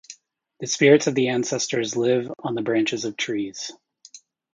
[0.61, 3.71] The spirits of their ancestors live on the branches of trees.